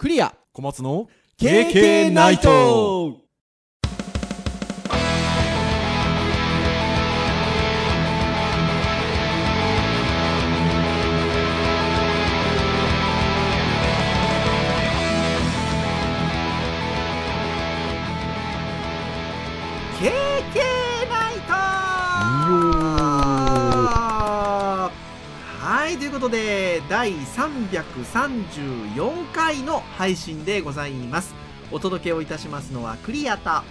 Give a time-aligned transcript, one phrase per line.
[0.00, 0.34] クリア。
[0.54, 3.18] 小松の KK ナイト
[26.10, 31.36] いということで第334回の配信でございます
[31.70, 33.64] お届けをいたしますのはクリアとは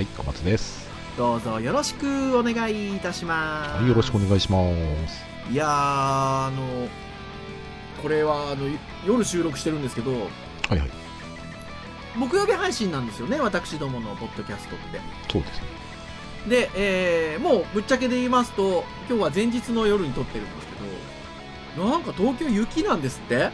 [0.00, 0.90] い、小松です。
[1.16, 4.58] どうぞよろしくお願いいたします、はい、よろしくお願いしま
[5.06, 5.22] す。
[5.52, 6.88] いやーあの
[8.02, 8.66] これはあの
[9.06, 10.16] 夜収録してるんですけどは
[10.74, 10.90] いはい、
[12.16, 14.84] 木曜日配信なんですよね私どものポッドキャストって
[15.30, 15.66] そうですね。
[16.48, 20.80] で、えーもうぶっちゃけで言いますと今日は前日の夜に撮ってるんですけど
[21.76, 23.36] なんか東京雪なんですって？
[23.36, 23.52] なんか、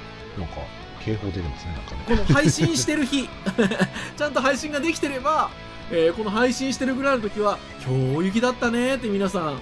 [1.05, 2.05] 警報出てますね、なんかね。
[2.06, 3.29] この配信してる日
[4.16, 5.51] ちゃんと配信ができてれば、
[5.91, 9.59] えーこの配信してるぐらいの時は今日雪だったねって皆さん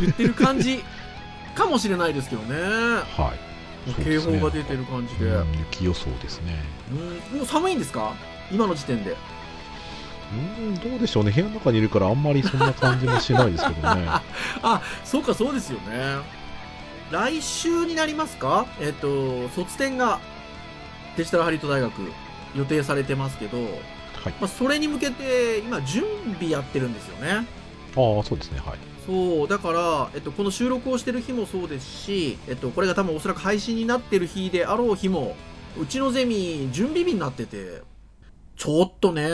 [0.00, 0.82] 言ってる感じ
[1.54, 4.02] かもしれないですけどねはい。
[4.04, 6.64] 警報が出てる感じで、うん雪予想ですね。
[7.32, 8.14] うんもう寒いんですか？
[8.50, 9.16] 今の時点で
[10.32, 11.30] うん、どうでしょうね。
[11.30, 14.06] 部屋の中にいるからあんまりそんな感じもしないですけどね。
[14.62, 16.16] あそうかそうですよね
[17.12, 18.66] 来週になりますか？
[18.80, 20.18] えっ、と卒展が
[21.16, 21.92] デジタルハリウッド大学
[22.56, 23.68] 予定されてますけど、はい。
[24.40, 26.04] まあ、それに向けて今準
[26.38, 27.44] 備やってるんですよねああ、
[28.22, 28.58] そうですね。
[28.58, 28.78] はい。
[29.06, 35.36] そうだから、えっと、この収録をしてる日もそうですし、えっと、これが多分おそらく配信になってる日であろう日も
[35.80, 37.82] うちのゼミ準備日になってて
[38.56, 39.28] ちょっとね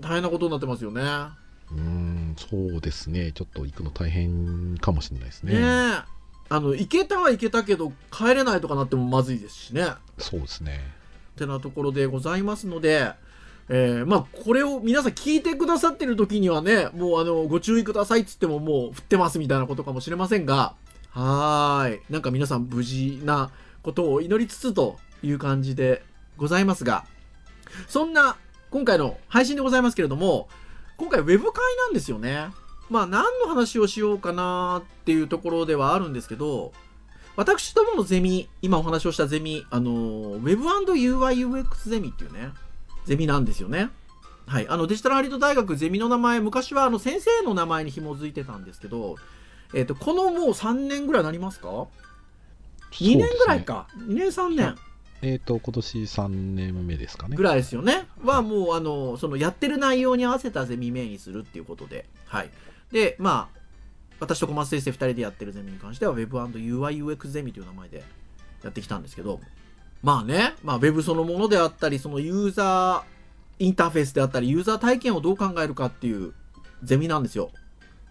[0.00, 1.00] 大変なことになってますよね
[1.72, 3.32] うん、そうですね。
[3.32, 5.94] ちょっと行くの大変かもしれないですねね。
[6.50, 9.86] えあの行けたは行けたけど帰れないとかなってもまずいですしね。
[10.18, 10.80] そうですね。
[11.36, 13.12] ってなところでございますので、
[13.68, 20.74] えーまあこれを皆さん聞いてくださってる時にはねもうあのご注意くださいっつってももう振ってますみたいなことかもしれませんが
[21.10, 22.00] はーい。
[22.10, 23.50] なんか皆さん無事な
[23.82, 26.02] ことを祈りつつという感じで
[26.36, 27.04] ございますが
[27.88, 28.36] そんな
[28.70, 30.48] 今回の配信でございますけれども
[30.96, 32.48] 今回ウェブ会なんですよね
[32.90, 36.72] まあ何の話をしようかなっていうところではあるんですけど
[37.36, 42.50] 私どものゼミ、今お話をしたゼミ、あの、Web&UIUX ゼミっていうね、
[43.06, 43.88] ゼミなんですよね。
[44.46, 44.68] はい。
[44.68, 49.16] あの、デジタルハリウッド大学ゼミの名前、昔はあの、先生の名前に紐づいてたんですけど、
[49.72, 51.68] えっ、と、このもう3年ぐらいになりますか
[52.90, 53.86] ?2 年ぐらいか。
[53.96, 54.76] 2年3年
[55.22, 57.42] えっ、と、今年3年目ですかねぐ。
[57.42, 58.08] らいですよね。
[58.24, 62.50] はもう、あの、その、やってる内容に合わせたゼミ名にするっていうことで、はい。
[62.92, 63.60] で、まあ、
[64.20, 68.04] 私と小松先生2人でやってるゼミに関しては Web&UIUX ゼミという名前で
[68.62, 69.40] やってきたんですけど、
[70.02, 76.32] まあね、まあ Web そのものであったり、そのユーザーインターフェースであったり、ユーザー体験をどう考えるかっていう
[76.82, 77.50] ゼミなんですよ。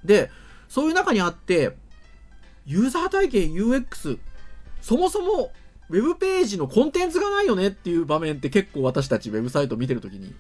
[0.04, 0.30] で、
[0.68, 1.76] そういう中にあって、
[2.66, 4.20] ユーザー体験 UX、
[4.82, 5.52] そもそも
[5.90, 10.36] Web ページのコンテンツがないよねっていう場面って結構私たちウェブサイト見てるときに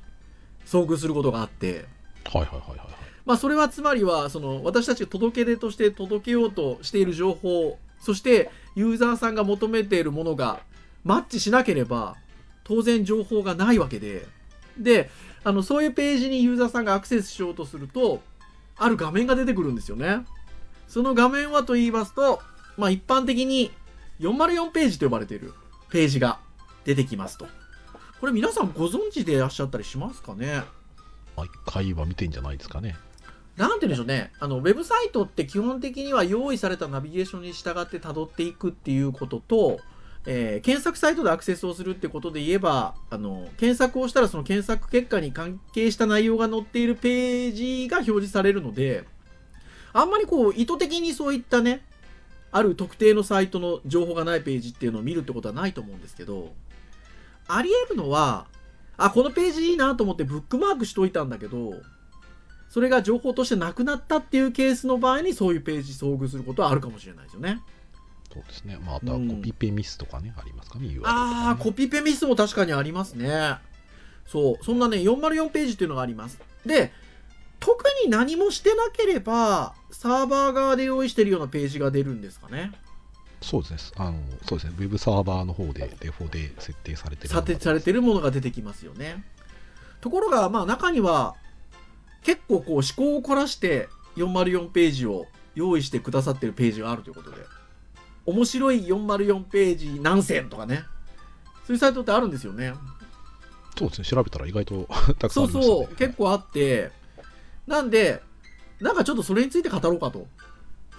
[0.65, 1.85] 遭遇することがあって、
[2.25, 2.98] はいはいはいはい。
[3.29, 10.61] まあ、それはつまりはその私たちが届け出として届けようとしている情報そしてユーザーさんが求めているものが
[11.03, 12.15] マッチしなければ
[12.63, 14.25] 当然情報がないわけで。
[14.79, 15.11] で
[15.43, 18.23] あのそういうページにユーザーさんがアクセスしようとすると
[18.75, 20.25] ある画面が出てくるんですよね。
[20.87, 22.41] その画面はと言いますと、
[22.77, 23.69] まあ、一般的に
[24.21, 25.53] 404ページと呼ばれている
[25.91, 26.39] ページが
[26.83, 27.45] 出てきますと。
[28.19, 30.63] これ皆さんご存知でいらっしゃったりしますかね？
[31.37, 32.97] まあ、一回は見てんじゃないですかね。
[33.59, 34.31] なんて言うんでしょうね。
[34.39, 39.81] あの、ウェブサイトって基本的には用意されたナビゲーションに従って辿っていくっていうことと、
[40.25, 49.03] えー検索サイトでアクセスをするってことで言えば、あの、検索をしたらその検索結果に関係した内容が載っているページが表示されるので、
[49.91, 51.81] あんまりこう、意図的にそういったね、
[52.51, 56.53] ある特定のサイトの情報がないページっていうのを見るってことはないと思うんですけど、
[57.47, 58.47] あり得るのは、
[58.97, 61.73] あ、このページいいなと思ってブックマークしといたんだけど、
[62.69, 67.61] それが情報としてなくなったっていうケースの場合にそういうページ遭遇することはあるかもしれないですよね。
[68.31, 68.77] そうですね。
[68.85, 71.63] まあ、あとはコピペミスとかね、ありますかね、URL とあか、あ、ね。
[71.63, 73.55] コピペミスも確かにありますね。
[74.27, 76.39] そう、そんなね、404ページっていうのがあります。
[76.63, 76.91] で、
[77.59, 82.71] 特に何もしてなければ、サーバー側で用意してるようなページが出るんですかね。
[83.41, 83.77] そうですね。
[83.97, 84.73] あの、そうですね。
[84.77, 89.23] ウェブサーバーの方でデフォで設定されてるものが査定されてるものが出てきますよね。
[90.01, 91.35] ところが、まあ中には、
[92.23, 97.37] 結構こう思考を凝らして404ページを用意してくださってるページがあるということで。
[98.25, 100.83] 面白い404ページ何千とかね。
[101.65, 102.73] そういうサイトってあるんですよね。
[103.77, 104.87] そうですね、調べたら意外と
[105.17, 105.63] たくさんそうありました、ね。
[105.63, 106.91] そう、結構あって、
[107.65, 108.21] なんで、
[108.79, 110.27] なんかちょっとそれについて語ろうかと。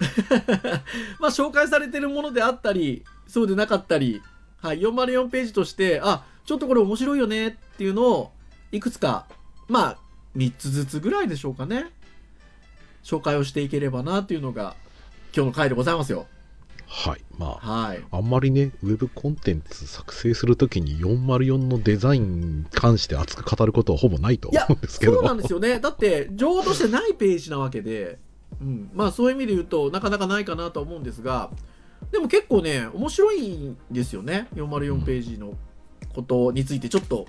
[1.19, 4.21] まあ、紹介されてるものであったり、そうでなかったり、
[4.61, 8.31] はい、404ページとして、あ、ちょっとこれ面白いよねっていうのを、
[8.71, 9.27] いくつか、
[9.67, 9.97] まあ、
[10.35, 11.91] 3つずつぐらいでしょうかね。
[13.03, 14.75] 紹介をしていければなっていうのが、
[15.35, 16.27] 今日の回でございますよ。
[16.87, 17.21] はい。
[17.37, 18.03] まあ、はい。
[18.11, 25.13] あんまりね、ウェブコンテンツ作成するときに404のデザインに関して熱く語ることはほぼないと思うんですけど。
[25.13, 25.79] そうなんですよね。
[25.79, 28.19] だって、情報としてないページなわけで、
[28.59, 31.49] うん、まあそういう意味で言うとなかなかないかなとは思うんですが、
[32.11, 34.47] でも結構ね、面白いんですよね。
[34.55, 35.55] 404ページの
[36.13, 37.25] ことについてちょっと、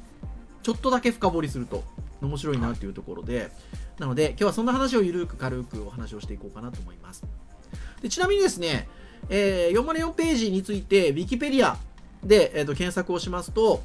[0.63, 1.83] ちょっとだけ深掘りすると
[2.21, 3.51] 面白いなっていうところで、
[3.99, 7.25] なので今日はそんな話をゆるく軽くお話をしていこうかなと思います。
[8.01, 8.89] でちなみにですね、
[9.29, 11.77] えー404ページについて Wikipedia
[12.25, 13.83] で、えーと検索をしますと、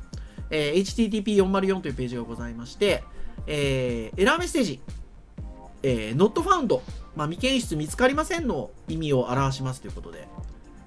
[0.49, 3.03] えー http404 というページがございまして、
[3.47, 4.79] えーエラーメッセージ、
[5.83, 6.79] えー not found、
[7.15, 10.27] まあ、未検出見つかりませんの意味を表しますということで、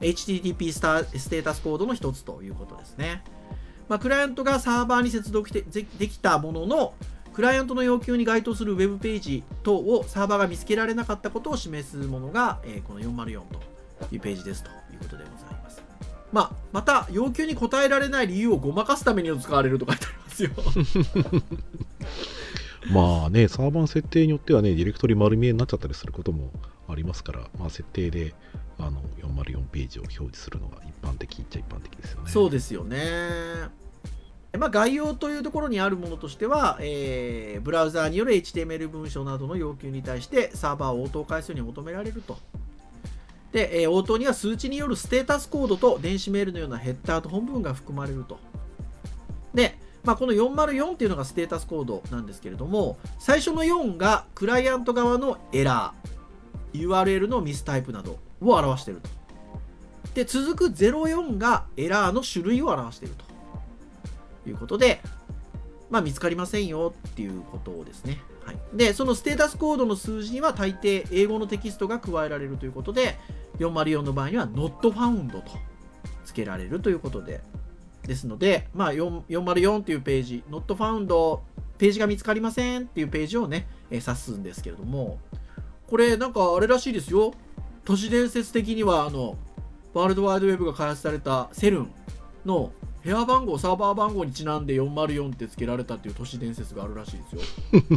[0.00, 3.22] HTTP スタステータスコードの一つということですね。
[3.90, 6.94] まあ、クライアントがサーバーに接続でできたものの、
[7.32, 13.42] クライアントの要求に該当するウェブページ等をサーバーが見つけられなかったことを示すものが、えこの404
[14.08, 15.82] というページですということでございます。
[16.32, 20.50] まあ、また、要求に応えられない理由をごまかすために使われると書いてありますよ。
[22.90, 26.50] まあね、サーバーの設定によってはね、ディレクトリ丸見えになっちゃったりすることも
[26.88, 28.34] ありますから、まあ、設定で
[28.78, 32.30] あの404ページを表示するのが一般的っちゃ一般的ですよね。
[32.30, 32.98] そうですよね。
[34.58, 42.38] まあ、概要というところにあるものとしては、えーブラウザーによる HTML 文章などの要求に対してサーバーを応答回数に求められると。
[43.52, 48.38] で、えー応答には数値によるステータスコードと電子メールのようなヘッダーと本文が含まれると。
[49.54, 59.08] で、まあ、この404っていうのがステータスコードなんですけれども、最初の4がクライアント側のエラー、URL のミスタイプなどを表していると。
[60.14, 63.14] で、続く04がエラーの種類を表している
[64.44, 65.00] ということで、
[65.91, 68.20] まあ、見つかりませんよっていうことですね。
[68.44, 73.19] はい、で、そのステータスコードの数字には大抵英語のテキストが加えられるということで、
[73.58, 75.43] 404の場合には not found と
[76.25, 77.43] 付けられるということで、
[78.06, 81.41] ですので、まあ、4 404っていうページ、not found、
[81.79, 85.19] ページが見つかりませんっていうページをね、えー指すんですけれども、
[85.87, 87.35] これなんかあれらしいですよ。
[87.85, 89.37] 都市伝説的には、あの、
[89.93, 91.91] ワールドワイドウェブが開発されたセルン
[92.44, 97.43] の部屋番号、サーバー番号にちなんで404って付けられたっていう都市伝説があるらしいですよ。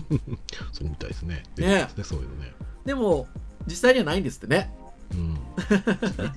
[0.72, 1.44] そうみたいですね。
[1.58, 2.54] ねね、そういうのね。
[2.86, 3.28] でも、
[3.68, 4.74] 実際にはないんですってね。
[5.12, 5.34] うん。
[5.34, 5.36] ウ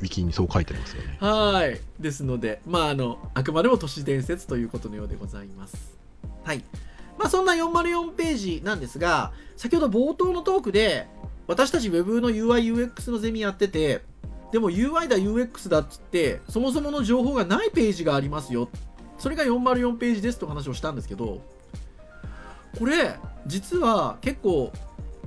[0.02, 1.16] ィキにそう書いてますよね。
[1.20, 1.80] はい。
[2.00, 5.96] ですので、まあ、あの、あくまでも都市伝説ということのようでございます。
[6.44, 6.62] はい。
[7.18, 11.08] まあ、そんな404ページなんですが、先ほど冒頭のトークで、
[11.46, 14.02] 私たち Web の UI、UX のゼミやってて、
[14.52, 18.68] でも UI だ、UX だっつって、そもそもの情報がないページがありますよ。
[19.18, 21.40] それが404ページですと話をしたんですけど、
[22.78, 23.16] これ、
[23.46, 24.72] 実は結構、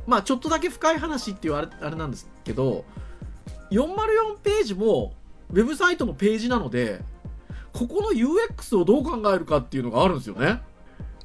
[0.06, 2.86] まあ、ちょっとだけ深い話っていうあれあれなんですけど、
[3.72, 5.14] 404ページも
[5.52, 7.02] ウェブサイトのページなので、
[7.74, 10.62] ここの UX をどう考えるかっていうのがあるんですよね。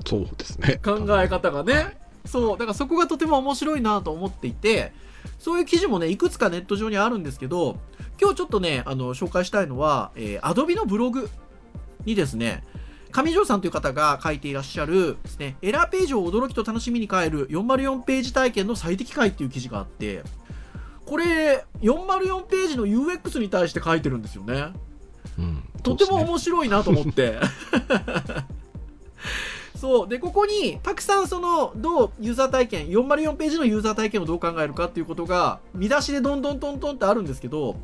[0.06, 0.80] そうですね。
[0.84, 1.98] 考え方がね。
[2.24, 2.58] そう。
[2.58, 4.92] だからそこがとても面白いなと思っていて、
[5.38, 7.78] そういう記事もね、いくつかネット上にあるんですけど、
[8.20, 11.28] 今日ちょっとね、あの、紹介したいのは、えー、Adobe のブログ
[12.04, 12.62] にですね、
[13.10, 20.24] 上条さんという方が書いていらっしゃるですね、エラーページを驚きと楽しみに変える404ページ体験の最適解っていう記事があって、
[21.06, 24.72] これ、404ページの UX に対して書いてるんですよね。
[25.38, 25.62] うん。
[25.82, 27.38] とても面白いなと思って。
[29.76, 30.08] そう。
[30.08, 37.76] で、ここに、たくさんその、どうユーザー体験、404ページのユーザー体験をどう考えるかっていうことが、見出しでどんどんトントンってあるんですけど、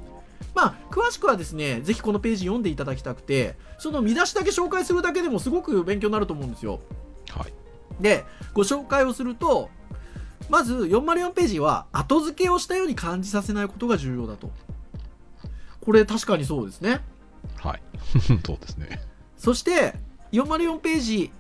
[0.55, 6.81] まあ、詳しくはですね、ぜひこのページ読んでいただきたくて、その見出しだけ紹介するだけでもすごく勉強になると思うんですよ。
[7.31, 7.53] はい。
[8.01, 8.25] で、
[8.55, 9.69] ご紹介をすると、
[10.49, 14.51] まず404ページは後付けをしたように感じさせないことが重要だと。
[15.81, 17.01] これ確かにそうですね。
[17.57, 17.83] はい。
[18.47, 19.01] そうですね。
[19.37, 19.95] そして、
[20.33, 21.33] 404ページ、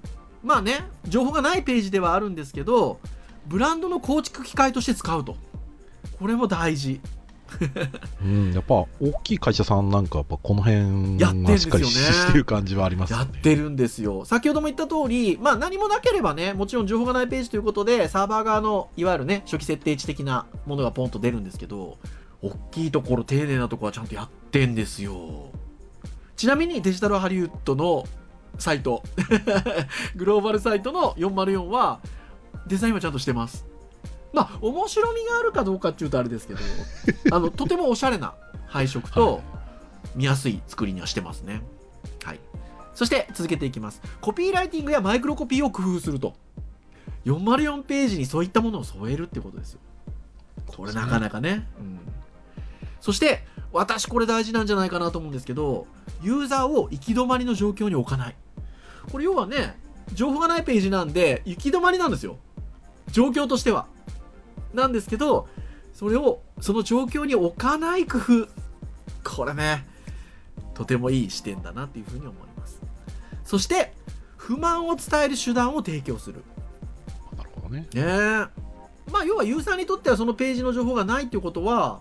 [0.42, 3.00] まあね、情報がないページではあるんですけど、
[3.46, 5.36] ブランドの構築機械として使うと。
[6.18, 7.00] これも大事。
[8.24, 8.88] うん、やっぱ大
[9.22, 13.24] きい会社さんなんかやっぱこの辺やってんですよねはしっかりしてる感じはありますよや。
[13.24, 14.24] ってるんですよ。
[14.24, 21.98] 先ほども言った通り、まあ何もなければね、もちろん情報がないページということで、サーバー側の、いわゆるね、初期設定値的なものがポンと出るんですけど、
[22.42, 25.50] 大きいところ、丁寧なところはちゃんとやってんですよ。
[26.36, 28.06] ちなみにデジタルハリウッドの
[28.58, 29.02] サイト
[30.16, 32.00] グローバルサイトの404は
[32.66, 33.66] デザインはちゃんとしてます
[34.32, 36.60] まあ面白みがあるかどうかっていうとあれですけど
[37.34, 38.34] あのとてもおしゃれな
[38.66, 39.42] 配色と
[40.14, 41.62] 見やすい作りにはしてますね。
[42.24, 42.40] はい。
[42.94, 44.00] そして続けていきます。
[44.20, 46.34] コピーライティングやマイクロコピーを工夫すると。
[47.24, 49.80] 404ページにそういったものを添えるってことですよ。
[50.66, 51.98] これなかなかね、うん、
[53.00, 55.86] そして私これ大事なんじゃないかなと思うんですけど
[56.22, 58.36] ユーザーを行き止まりの状況に置かない。
[59.10, 59.78] これ要はね
[60.12, 62.38] 情報がないページなんで行き止まりなんですよ。
[63.10, 63.86] 状況としては
[64.74, 65.48] なんですけど
[65.92, 68.48] それをその状況に置かない工夫。
[69.22, 69.86] これね
[70.74, 72.80] とてもいい視点だなっていうふうに思います。
[73.44, 73.92] そして
[74.36, 76.42] 不満を伝える手段を提供する。
[77.36, 77.80] なるほどね。
[77.80, 77.88] ね。
[77.94, 78.46] え
[79.10, 82.00] まあ要はユーザーにとってはそのページの情報がないっていうことは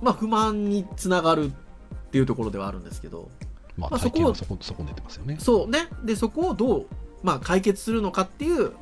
[0.00, 1.50] まあ不満につながるっ
[2.10, 3.30] ていうところではあるんですけど。
[3.76, 5.36] まあ、まあそこをそこ、そこに出てますよね。
[5.40, 5.88] そうね。
[6.04, 6.86] でそこをどう、
[7.24, 8.72] まあ、解決するのかっていう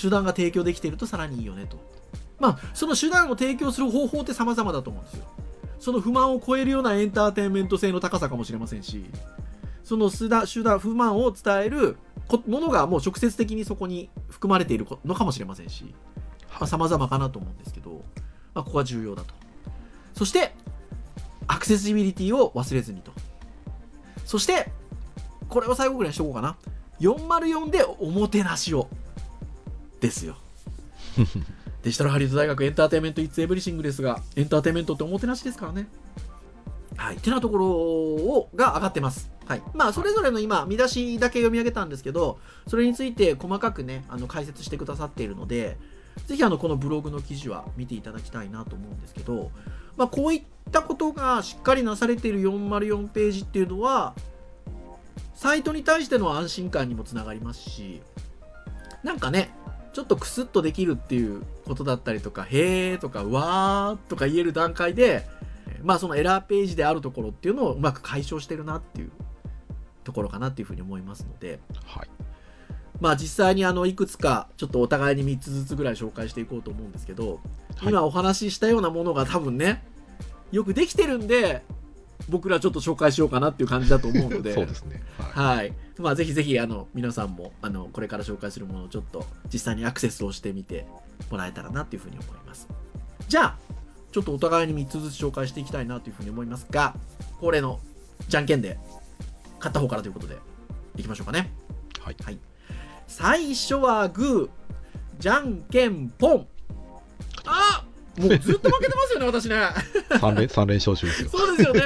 [0.00, 1.78] 手段が提供できているとさらにいいよねと
[2.38, 5.24] まあその手段を提供する方法って様々だと思うんですよ
[5.78, 9.04] その不満を超えるようなエンターテインメント性の高さかもしれませんし
[9.84, 11.96] その手段手段不満を伝える
[12.28, 15.94] こものがもう直接的にそこに含まれているのかもしれませんし
[16.60, 18.04] まあ、様々かなと思うんですけど、
[18.54, 19.34] まあ、ここは重要だと。
[20.14, 20.54] そして、
[21.46, 23.12] アクセシビリティを忘れずにと。
[24.24, 24.70] そして、
[25.48, 26.56] これを最後ぐらいにしとこうかな。
[27.00, 28.88] 404でおもてなしを。
[30.00, 30.36] ですよ。
[31.86, 35.86] デジタルハリウッド大学エンターテインメント It's Everything ですが、エンターテインメントっておもてなしですからね。
[36.96, 37.14] はい。
[37.14, 39.30] ってなところを、が上がってます。
[39.44, 39.62] はい。
[39.72, 45.76] まあ、それぞれの今、見出しだけ読み上げたんですけど、それについて細かくね、あの、解説してくださっているので、
[46.26, 49.52] ぜひあのこのブログの記事は見ていただきたいなと思うんですけど、
[49.96, 54.12] まあ、こういったことがしっかりなされている404ページっていうのは
[55.36, 58.02] サイトに対しての安心感にもつながりますし
[59.04, 59.50] なんかね
[59.96, 65.26] ちょっとクスッとできるっていうことだったりとか「へー」とか「わー」とか言える段階で
[65.82, 69.10] まあそのエラーページであるところっていうのをうまく解消してるなっていう
[70.04, 72.08] ところかなっていうふうに思いますので、はい。
[73.00, 77.40] まあ実際にあのいくつかちょっとお互いに3つずつぐらい紹介していこうと思うんですけど、
[77.76, 79.82] はい今お話ししたようなものが多分ね
[80.52, 81.62] よくできてるんで
[82.28, 85.02] 僕らちょっと紹介しようかなっていう感じだと思うのでそうですね。
[85.18, 85.56] はい。
[85.56, 90.86] はいまあぜひぜひあの皆さんもあのこれから紹介するものをちょっと実際にアクセスをしてみて
[91.30, 92.68] もらえたらなっていうふうに思います
[93.28, 93.56] じゃあ
[94.12, 96.94] ちょっとお互いに3つずつ紹介していきたいなというふうに思いますが
[97.40, 97.80] 恒例の
[98.28, 98.78] じゃんけんで
[99.58, 100.36] 勝った方からということで
[100.96, 101.50] いきましょうかね
[102.00, 102.16] はい。
[103.06, 104.48] 最初はグー
[105.18, 106.46] じゃんけんポンあ
[108.18, 109.56] もうずっと負けてますよね私ね
[110.20, 111.28] 三連、三連勝中ですよ。
[111.30, 111.80] そうですよね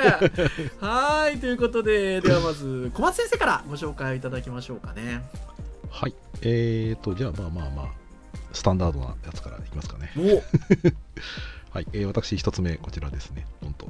[0.80, 5.22] はいということでではまず小松先生からご紹介いただきましょうかね
[5.90, 6.14] はい。
[6.42, 7.88] えーと、じゃあまあまあまあ、
[8.52, 10.12] スタンダードなやつからいきますかね。
[10.16, 10.42] お
[11.74, 11.86] はい。
[11.92, 13.46] えー私一つ目、こちらですね。
[13.60, 13.88] 本当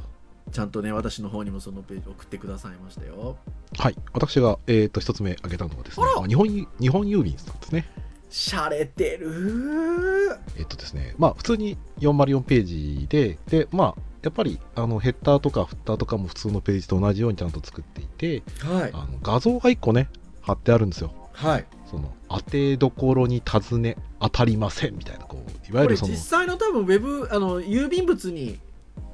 [0.50, 3.36] ちゃんとね私の方にもそのページ送ってくださいましたよ
[3.78, 3.96] はい。
[4.12, 7.86] 私が、えーと、一つ目挙げたのはですね日本郵、日本郵便さんですね。
[8.30, 10.38] しゃれてる。
[10.56, 18.90] えっとですね、まあ、普通に404ページで、で、まあ、やっぱりあのヘッダーとかフッターとかも普通のページと同じようにちゃんと作っていて、はい。
[18.92, 20.08] あの画像が1個ね、
[20.40, 21.12] 貼ってあるんですよ。
[21.32, 21.66] はい。
[21.90, 28.60] その当てどころに尋ね当たりませんみたいな、こういわゆるそのこれ実、際の多分ウェブあの郵便物に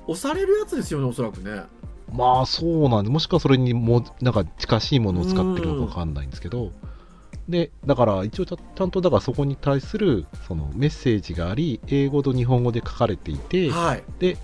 [0.07, 1.63] 押されるやつですよねおそらくね。
[2.13, 6.73] まあそうなんで、もしくはそれにもなんか近しいものを使ってるのかわかんないんですけど、
[7.49, 14.05] で、だから一応ちゃんとだからそこに対するそのメッセージがあり、英語と日本語で書かれていて、はい。
[14.19, 14.37] で、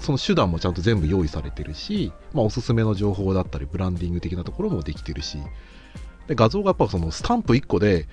[0.00, 5.38] その手段もちゃんと全部用意されてるし、まあ、おすすめの情報だったり、ブランディング的なところもできてるし、
[6.28, 8.06] で画像がやっぱそのスタンプ1個で、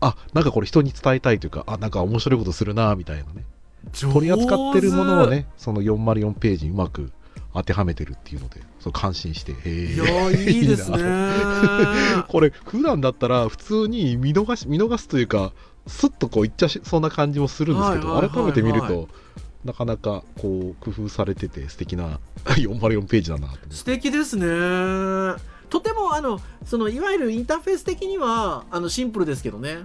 [0.00, 3.44] あなんかこれ人に伝えたいというか、あなんか面白いことするなみたいなね、
[3.92, 7.12] 取り扱ってるものをね、その404ページにうまく
[7.56, 9.96] 当てはめてるっていうので、そう感心して、へいえ。
[9.96, 10.98] やーいいですね。
[12.28, 15.52] これ、普段だったら普通に見逃し見逃すというか、
[15.86, 19.08] スッとこういっちゃしそうな感じもするんですけど、はいはいはいはい改めて見ると、
[19.64, 24.46] なかなかこう工夫されてて素敵な404ページだな素敵ですね。
[25.70, 29.78] とてもあのそのいわゆるインターフェース的にはあのシンプルですけどね。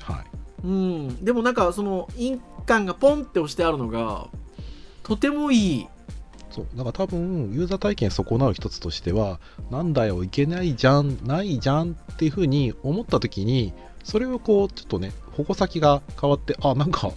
[0.00, 0.66] はい。
[0.66, 1.24] うん。
[1.24, 4.28] でもなんかその印鑑がポンって押してあるのが
[5.02, 5.88] とてもいい
[6.50, 9.40] そうだから多分ユーザー体験損なう一つとしては
[9.70, 17.12] なんだよいけないじゃんないじゃんっていうふうに思った時にそれをこうちょっとね矛先が変わってあなんか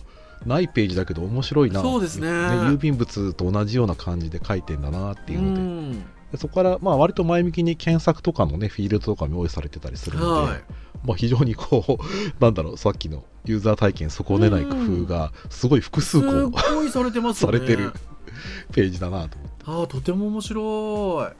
[0.45, 2.27] ないページだけど面白いなそうですね。
[2.27, 5.99] 郵便物と同じような感じで書いてんだなっていうので、ん。
[6.31, 10.61] でそこから、まあ、割と前向きに検索とかのね、フィールドとかも用意されてたりするので、はい。
[11.05, 12.03] まあ、非常にこう、
[12.43, 17.59] なんだろう、さっきのユーザー体験損ねない工夫が、すごい複数す個ごいされてますよね。
[17.59, 17.93] されてる
[18.73, 21.23] ページだなと思って、ああとても面白い。
[21.23, 21.33] は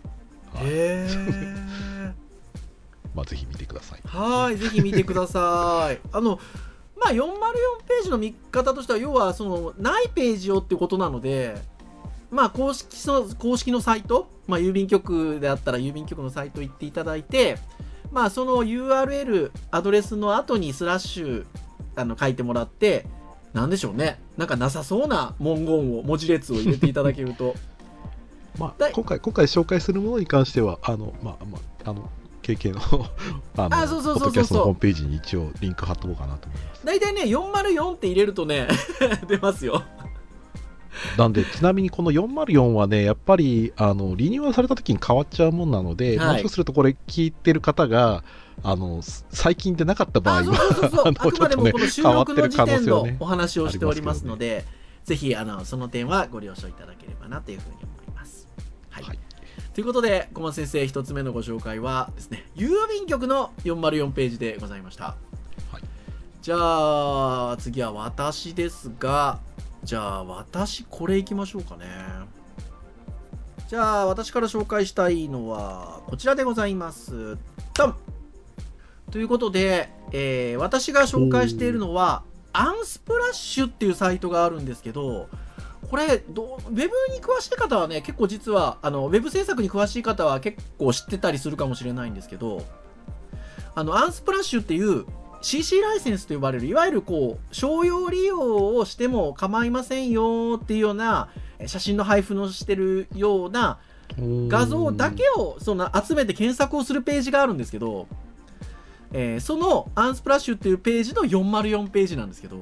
[0.64, 0.66] い。
[0.66, 2.14] へえ
[3.16, 4.02] まあ、ぜひ見てください。
[4.06, 6.00] はいぜひ見てください。
[6.12, 6.40] あの
[6.98, 7.24] まあ404
[7.88, 11.62] ページの見方としては要はそのないページをってことなので
[12.30, 17.58] まあ公式そ公式のサイト、まあ、郵便局であったら郵便局のサイト行っていただいて
[18.12, 21.46] まあその URL アドレスの後にスラッシュ
[21.96, 23.06] あの書いてもらって
[23.53, 24.20] なんでしょうね。
[24.38, 27.55] なんかなさそうな文言を文字列を入れていただけると。
[28.58, 32.10] まあ今回、今回紹介するものに関しては、あの、まあ、まあ、あの、
[32.41, 33.05] KK の
[33.55, 34.20] あのあそうそうそうそうそう。
[34.20, 36.86] ポッドキャストのホームページに一応リンク貼っとこうかなと思います。
[36.86, 38.67] 大体ね404って入れるとね
[39.27, 39.84] 出ますよ。
[41.17, 46.31] なんで、ちなみにこの404はね、やっぱりあのリニューアルされた時に変わっちゃうもんなので、はい。
[46.34, 48.24] もしかするとこれ聞いてる方が、
[48.63, 54.65] あのす最近でなかった場合は、そうそうそう あくまでもこの収録の時点のお話をしておりますので、
[55.03, 58.48] ぜひあのその点はご了承いただければなというふうに思います。
[58.89, 59.20] はい、はい
[59.74, 65.15] ということで小松先生一つ目のご紹介はですね郵便局の404ページでございました。
[65.72, 65.82] はい
[66.41, 66.58] じゃ
[67.51, 69.39] あ次は私ですが
[69.84, 71.86] じゃあ私これいきましょうかね。
[73.68, 77.38] じゃあ私から紹介したいのはこちらでございます。
[77.75, 77.96] ドン
[79.12, 85.27] ということで、えー私が紹介しているのはアンスプラッシュっていうサイトがあるんですけど
[85.89, 92.65] これどうウェブに詳しい方はね結構実はあのウェブ制作に詳しい方は結構知ってたりするかもしれないんですけど
[93.74, 95.06] あのアンスプラッシュっていう
[95.41, 103.80] CC ライセンスと呼ばれるいわゆるこう商用利用をしても構いませんよっていうようなえ写真の配布のしてるような
[104.18, 108.08] 画像だけをその集めて検索をするページがあるんですけど、
[109.13, 112.60] えーそのアンスプラッシュっていうページの404ページなんですけど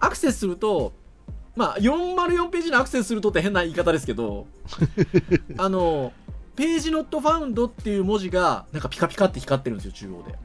[0.00, 0.92] アクセスすると
[1.56, 4.46] まあ404ページにアクセスするとって変な言い方ですけど
[5.58, 6.12] あの
[6.56, 10.38] ページノットファウンドっていう文字がなんかピカピカって光ってるんですよ中央で。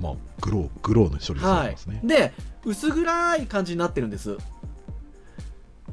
[0.00, 2.32] まあ、グロー、グローの処理さはいれますね。、で
[2.64, 4.36] 薄暗い感じになってるんです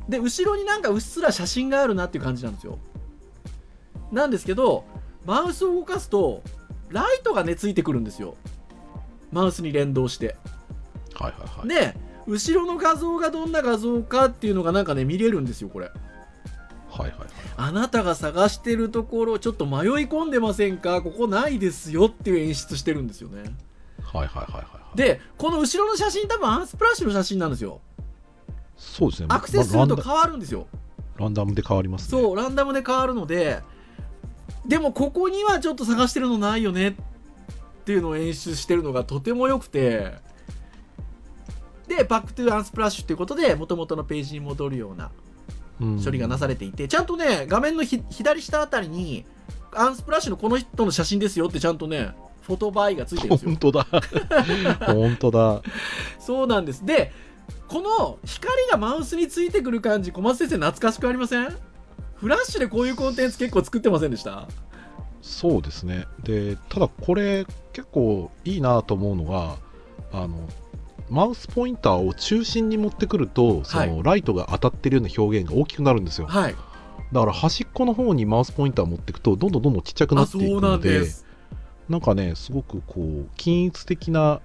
[0.07, 2.77] で後ろになんかうっすら写真があるなっていう感じなんですよ
[4.11, 4.85] なんですけど
[5.25, 6.43] マウスを動かすと
[6.95, 8.35] ライトがねついてくるんですよ
[9.31, 10.37] マウスに連動して
[11.13, 11.67] はいはいはい。
[11.67, 15.91] で後ろの画像がどんな画像かっていうのがなんかね見れるんですよこれ
[16.89, 17.27] はいはいはい。
[17.57, 19.77] あなたが探してるところちょっと迷い
[20.07, 21.01] 込んでませんか？
[21.01, 23.43] ここないですよっていう演出してるんですよね
[24.01, 24.97] はいはいはいはいはい。
[24.97, 27.81] でこの後ろの写真多分 Unsplash の写真なんですよ
[28.77, 29.27] そうですね。
[29.29, 30.67] アクセスするとまあ変わるんですよ。
[31.17, 32.21] ランダランダムで変わりますね。
[32.21, 33.61] そう、ランダムで変わるので、
[34.67, 36.93] でもここにはちょっと探してるのないよねっ
[37.85, 40.13] ていうのを演出してるのがとても良くて、
[41.87, 45.11] で、 Back to Unsplash っていうことで、元々のページに戻るような
[45.79, 49.25] うん処理がなされていて、ちゃんとね、画面のひ左下あたりに、
[49.71, 53.57] アンスプラッシュのこの人の写真ですよってちゃんとね、フォトバイがついてるんですよ本。
[53.57, 53.87] 当だ。
[54.87, 55.61] 本当だ。
[56.19, 56.85] そうなんです。
[56.85, 57.11] で、
[57.67, 61.55] この光がマウスについてくる感じ、小松先生懐かしくありません？
[62.25, 64.47] フラッシュでこういうコンテンツ結構作ってませんでした？
[65.21, 66.07] そうですね。
[66.23, 69.57] で、ただこれ結構いいなと思うのが、
[70.11, 70.49] あの、
[71.07, 76.25] マウスポインターを中心に持ってくると、その、はライトが当たってるような表現が大きくなるんですよ。
[76.25, 76.55] はい。
[77.11, 81.03] だから端っこの方にマウスポインターを持っていくと、どんどんどんどんちっちゃくなあ、っていくので。
[81.89, 84.41] なんかね、すごくこう、均一的な、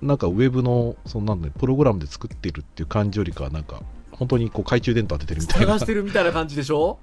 [0.00, 3.82] なんかウェブの、そのなんだね、プログラムで作ってるっていう感じよりかは、なんか、
[4.18, 5.86] 本当にこう懐中電灯当ててるみたいな探し。
[5.86, 6.98] てるみたいな感じでしょ？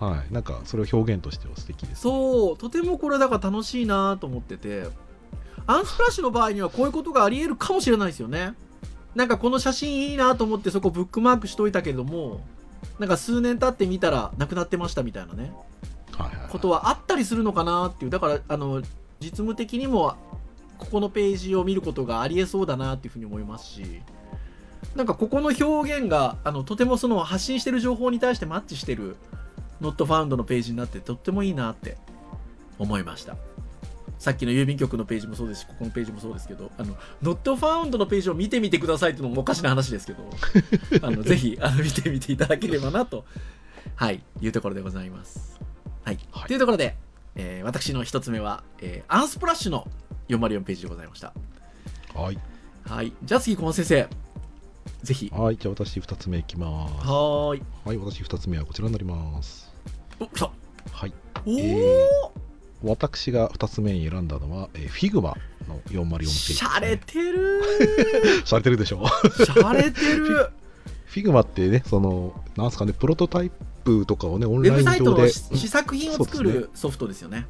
[0.00, 0.32] はい。
[0.32, 2.02] なんか、それを表現としては素敵です。
[2.02, 4.88] そう、とてもこれだから楽しいなと思ってて、
[5.66, 8.54] アンスプラッシュの場合にはこういうことがあり得るかもしれないですよね。
[9.14, 12.40] なんかこの写真いいなと思ってそこブックマークしといたけれども、
[12.98, 15.52] なんか数年経ってみたらなくなってましたみたいなね。
[16.12, 18.80] はいはいはいことはあったりするのかなっていうだからあの
[19.20, 20.14] 実務的にも
[20.78, 24.00] ここのページを見ることがありえそうだなっていうふうに思いますし
[24.94, 29.16] なんかここの表現があのとてもその発信してる情報に対してマッチしてる
[29.80, 31.96] Not Found のページになってとってもいいなって
[32.78, 33.36] 思いました。
[34.18, 40.30] さっきの郵便局のページもそうですしここのページもそうですけどあの Not Found のページを見てみてくださいっていうのもおかしな話ですけど
[41.02, 43.26] あの ぜひあの見てみていただければなと
[43.94, 45.60] はいいうところでございます。
[46.04, 46.48] はい、はい。
[46.48, 46.96] というところで、
[47.34, 49.86] えー私の一つ目は、えーアンスプラッシュの
[50.28, 51.32] 404ページでございました。
[52.14, 52.38] はい。
[52.88, 53.12] はい。
[53.22, 54.08] じゃあ次小松先生
[55.06, 55.56] ぜひははい。
[55.56, 57.06] じゃあ私2つ目いきます。
[57.06, 57.96] ーいはい。
[57.96, 59.72] 私2つ目はこちらになります。
[60.18, 60.50] お来た
[60.92, 61.12] はい
[61.44, 62.08] おお、え
[62.82, 65.22] 私が2つ目に選んだのは、えー、Figma
[65.68, 67.62] の404ページ、しゃれてる
[68.44, 70.50] しゃれてるでしょしゃれてる
[71.08, 73.50] Figma ってねそのなんすかねプロトタイ
[73.84, 77.46] プとかをねオンウラインェブサイトの上で試作品を作るソフトですよね。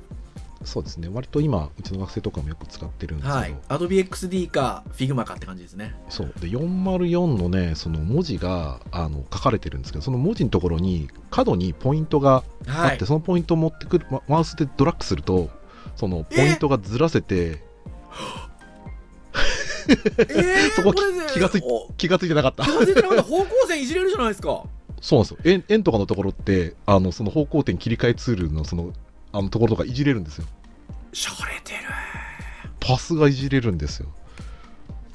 [0.66, 1.08] そうですね。
[1.10, 3.54] 割と今うちの学生とかもよく使ってるんですけど、はい。
[3.68, 5.94] Adobe XD か Figma かって感じですね。
[6.08, 6.32] そう。
[6.40, 12.98] で404のねその文字があの書かれてるんですけどその文字のところに角にポイントがあって、はい。
[13.06, 15.48] そのポイントを持ってくるママウスでドラッグすると
[15.94, 17.64] そのポイントがずらせて
[19.88, 21.32] えー、 そここれで？
[21.32, 22.64] 気がついお気がついてなかった。
[22.64, 23.22] 気がついてなかった。
[23.22, 24.64] 方向線いじれるじゃないですか？
[25.00, 25.38] そうなんですよ。
[25.44, 28.92] 円円とかのところってあのその方向点切り替えツールのその
[29.32, 30.46] あのところとかいじれるんですよ
[31.16, 31.78] しゃれてる。
[32.78, 34.08] パスがいじれるんですよ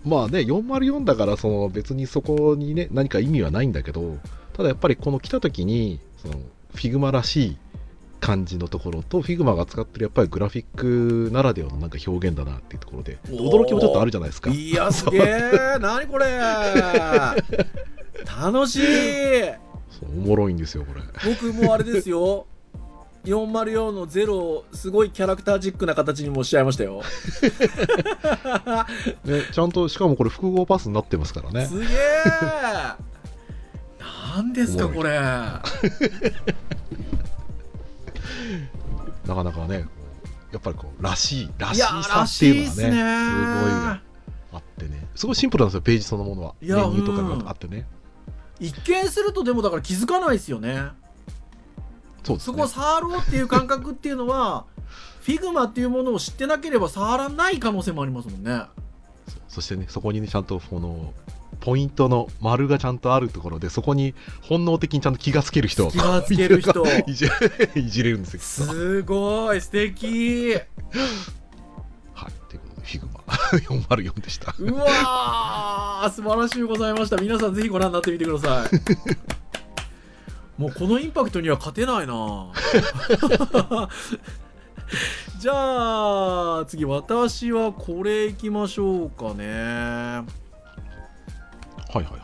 [0.03, 4.17] まあね404だからその別にそこにね何か意味はないんだけど
[4.53, 6.33] ただやっぱりこの来た時にその
[6.73, 7.57] Figma らしい
[8.19, 15.77] 感じのところと Figma が使ってるやっぱりグラフィックならではのなんか表現だなっていうところで驚きもちょっとあるじゃないですかいや、すげえ。
[15.81, 16.25] なにこれ。
[18.25, 18.81] 楽しい。
[20.03, 21.01] おもろいんですよこれ
[21.35, 22.47] 僕もあれですよ。
[23.25, 27.01] 404のゼロ、すごいキャラクタージックな形にもしちゃいましたよ。
[29.23, 31.89] ね、ちゃんとしかもこれ複合パスになってますからねすげえ
[34.35, 35.19] なんですか、これ。
[39.27, 39.85] なかなかね
[40.51, 43.29] やっぱりこうらしいらしさらっていうのしいっすがねね。
[43.29, 43.71] すごい
[44.53, 47.85] あってねすごいシンプルなんですよページそのものはメニューとかうんがあってね、
[48.59, 50.89] 一見するとでもだから気づかないですよね。
[52.23, 52.39] そね。
[52.39, 54.65] そこを触ろうっていう感覚っていうのは、
[55.21, 58.63] Figma っていうものを知ってなければ触らない可能性もありますもんね。
[59.47, 61.13] そしてねそこにねちゃんとこの
[61.59, 66.83] ポイントの丸がちゃんとあるところでそこに本能的にちゃんと気がつける人気がつける人。
[67.05, 67.29] いじ
[67.75, 68.39] いじれるんですよ。
[68.41, 70.55] すごい素敵。
[72.13, 73.21] はいということで Figma。
[73.31, 74.55] 404でした。
[74.57, 77.17] うわー素晴らしいございました。
[77.17, 79.30] 皆さんぜひご覧になってみてください
[80.61, 82.51] もうこのインパクトには勝てないな。
[85.39, 89.47] じゃあ次私はこれいきましょうかね。
[89.47, 92.21] はいはいはいはい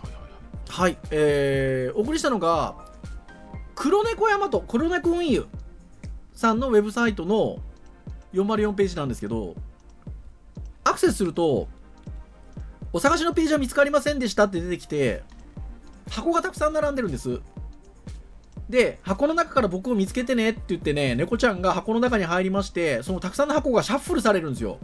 [0.70, 0.98] はい。
[1.10, 2.76] えー、お送りしたのが
[3.74, 5.48] 黒猫山と黒猫運輸
[6.36, 7.58] さんのウェブサイトの
[8.36, 9.56] 404ページなんですけど
[10.84, 11.68] アクセスすると
[12.94, 15.24] お探しのページは見つかりませんでしたって出てきて
[16.12, 17.42] 箱がたくさん並んでるんです
[18.70, 24.78] で箱の中から僕を見つけてねって言ってね猫ちゃんが箱の中に入りましてそのたくさんの箱がシャッフルされるんですよ。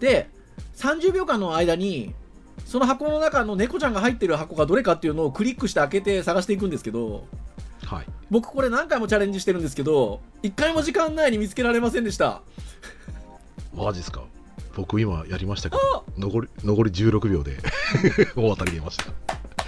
[0.00, 0.28] で
[0.76, 2.14] 30秒間の間に
[2.64, 7.24] その箱の中の猫ちゃんが入ってる箱がどれかっていうのをクリックして開けて探していくんですけど
[7.84, 8.06] はい。
[8.30, 12.42] 僕これ何回もチャレンジしてるんですけど1回も時間内に見つけられませんでした。
[13.74, 14.22] マジっすか？
[14.76, 17.56] 僕今やりましたけど残り残り16秒で
[18.36, 19.06] 大当たり出ました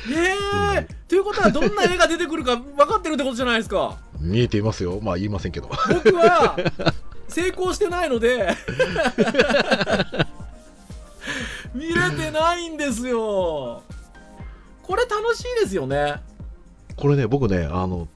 [0.08, 3.96] ええーということはどんな絵が出てくるか分かってるってことじゃないですか。
[4.20, 5.00] 見えていますよ。
[5.02, 5.68] まあ言いませんけど。
[5.88, 6.56] 僕は
[7.28, 8.54] 成功してないので。
[11.74, 13.82] 見れてないんですよ。
[14.82, 16.20] これ楽しいですよね。
[16.96, 18.08] これね僕ねあの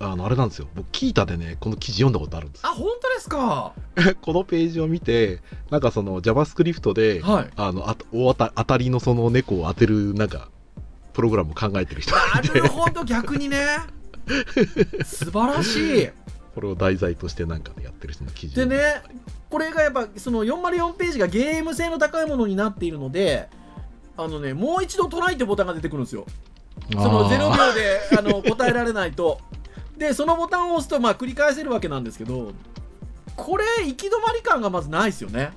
[0.00, 0.68] あのあれなんですよ。
[0.74, 2.66] 僕キータでねこの記事読んだことあるんです。
[2.66, 3.72] あ本当ですか？
[4.22, 7.50] このページを見てなんかその JavaScript で、はい。
[7.56, 10.48] あのあ大当たりのその猫を当てるなんか
[11.14, 13.64] プログラムを考えてる人がなるほど逆にね。
[15.06, 16.08] 素晴らしい。
[16.54, 18.56] これを題材としてなんかねやってる人の記事。
[18.56, 19.02] でね
[19.48, 23.48] これがやっぱその404ページがゲーム性の高いものになっているので
[24.16, 26.26] あのねもう一度トライってボタンが出てくるんですよ。
[26.92, 29.40] その0秒であの答えられないと。
[29.96, 32.52] でそのボタンを押すとまあ繰り返せるわけなんですけど
[33.36, 35.52] これ行き止まり感がまずないですよね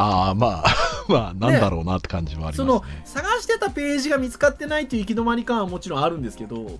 [0.00, 0.74] ああまあ
[1.08, 3.02] まあなんだろうなって感じはありそのますね。
[3.04, 6.78] 探してたページが見つかってないという行き止まり感はもちろんあるんですけど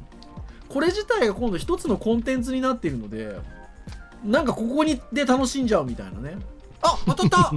[0.68, 3.38] これ自体が今度一つのコンテンツになっているので
[4.24, 6.38] なんかここにで楽しんじゃうみたいなね。
[6.82, 7.52] あ当たった。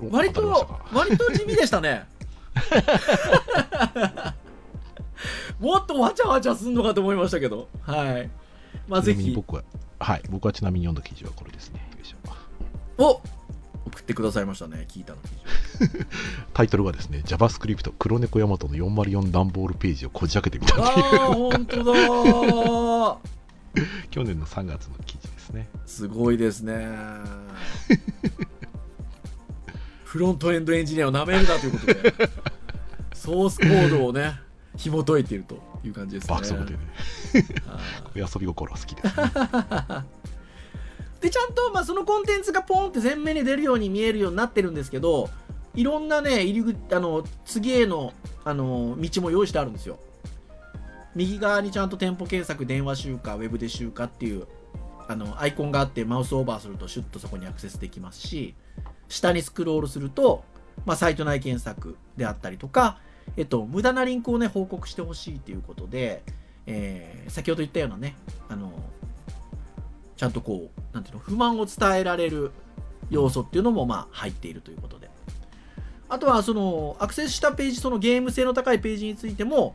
[0.00, 2.06] お 割と割と地味でしたね。
[5.58, 7.66] もっとわちゃわちゃすんのかと思いましたけど。
[7.82, 8.30] はい。
[8.86, 9.18] まあちぜひ。
[9.18, 9.64] なみに僕は
[9.98, 10.22] はい。
[10.30, 11.80] 僕はちなみに読んだ記事はこれですね。
[11.96, 12.18] よいしょ。
[13.02, 13.20] お
[13.88, 15.18] 送ってくださいましたね聞いたの
[16.54, 21.22] タイトルはですね JavaScript 黒猫ヤマトの404段ボールページをこじ開けてみたってあいう。
[21.22, 23.18] あ本当だ
[24.10, 25.68] 去年の3月の記事ですね。
[25.86, 26.88] すごいですね。
[30.04, 32.30] フロントエンドエンジニアをなめるなということで
[33.12, 34.40] ソースコードをね
[34.76, 36.34] 紐解いてるという感じですね。
[36.34, 36.78] 爆速でね。
[37.68, 37.78] あ
[38.14, 40.02] 遊び心は好きです、ね、ー
[41.20, 45.28] でちゃんと、まあ、そのコンテンツがポンって前面に出るように見えるようになってるんですけど
[45.74, 48.12] いろんなね入り口あの次への
[48.44, 49.98] あの道も用意してあるんですよ。
[51.14, 54.46] 右側にちゃんと店舗検索電話集荷ウェブで集荷っていう
[55.08, 58.54] あのアイコンがあってマウスオーバーするとシュッとそこにアクセスできますし
[59.08, 60.44] 下にスクロールすると、
[60.84, 62.98] まあ、サイト内検索であったりとか、
[63.36, 66.22] えっと、無駄なリンクをね報告してほしいということで、
[66.66, 68.16] えー先ほど言ったようなね
[68.48, 68.72] あの
[70.18, 72.50] ちゃんとこうなんていうの不満を伝えられる
[73.08, 75.08] 要素っていうのもまあ入っているということで。
[76.10, 79.74] あとはそのアクセスしたページそのゲーム性の高いページについても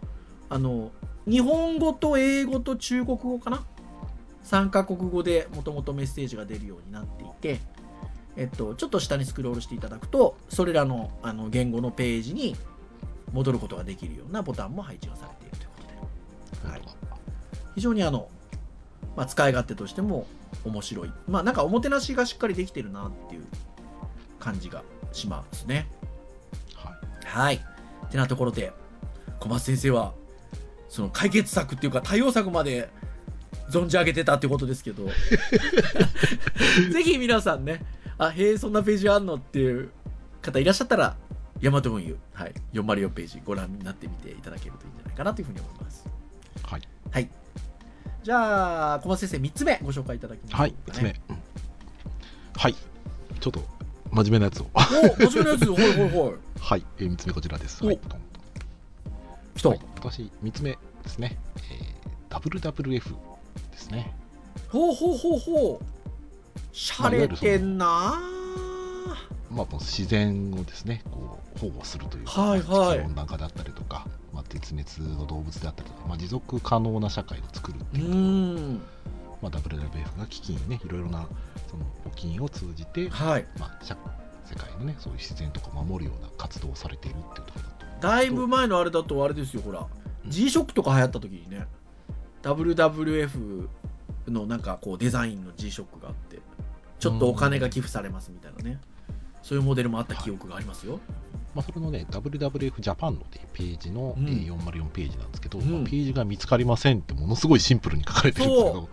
[0.49, 0.91] あの
[1.27, 3.63] 日本語と英語と中国語かな
[4.43, 7.61] ？3カ国語でもともとメッセージが出るようになっていて、
[8.35, 12.55] えっと、ちょっと下にスクロールしていただくとそれらのあの言語のページに
[13.31, 15.75] 戻ることができるようなボタンも配置がされているというこ
[16.61, 16.81] とで、はい、
[17.75, 18.27] 非常にあの、
[19.15, 20.25] まあ、使い勝手としても
[20.65, 21.11] 面白い。
[21.27, 23.43] まあなんかおもてなしがしっかりできてるなっていう
[24.39, 25.87] 感じがしますね。
[26.75, 27.25] はい。
[27.25, 27.65] はい。
[28.11, 28.71] てなところで
[29.39, 30.13] 小松先生は
[30.89, 32.89] その解決策っていうか対応策まで
[33.69, 35.09] 存じ上げてたってことですけど。
[36.91, 37.85] ぜひ皆さんね
[38.17, 39.91] あへえそんなページあんのっていう
[40.41, 41.15] 方いらっしゃったら
[41.61, 46.05] ヤマト運輸、はい、404ページご覧になってみていただけるといいんじゃないかなというふうに思います。
[46.63, 46.81] はい。
[47.11, 47.42] はい
[48.23, 51.43] じゃあ小松先生3つ目ご紹介いただきますはい3つ目、うん
[52.55, 52.75] はい。
[53.39, 53.61] ちょっと
[54.11, 54.67] 真面目なやつを。
[54.73, 55.65] お真面目なやつ。
[55.65, 56.33] ほいほいほい。
[56.59, 57.83] はい、えー、3つ目こちらです。
[57.83, 57.87] お。
[57.87, 57.99] はい
[59.55, 61.37] 来た、はい、私3つ目ですね、
[61.69, 63.15] えー、WWF
[63.71, 64.15] ですね。
[64.69, 66.75] ほうほうほうほう。
[66.75, 68.19] しゃれてんな。
[69.51, 72.97] まあ、自然をですねこう保護するというか、はいはい。
[72.97, 78.81] 地球温暖化であったりとか、まあ、絶滅の動物であったりとか、まあ、持続可能な社会を作るってういうことをん。
[79.41, 81.27] まあ、WWF が基金ねいろいろな
[81.69, 83.45] その募金を通じて、はい。
[83.59, 83.95] まあ、社
[84.45, 89.87] 世界のねそういう自然とかを守るような活動をされているっていうところだとだいぶ前のあれだとあれですよほら。
[90.25, 91.67] G ショックとか流行った時にね
[92.43, 93.67] WWF
[94.27, 96.39] のなんかこうデザインの G ショックがあって
[96.99, 98.79] ちょっとお金が寄付されますみたいなね
[99.43, 100.99] そういうモデルもあった記憶がありますよ、
[101.53, 104.27] まあ、それのね WWF ジャパンの、ね、ページの、うん。
[104.27, 105.71] えー404ページなんですけど、うん。
[105.71, 108.89] まあ、ページが見つかりませんってものすごいシンプルに書かれてるんですけそど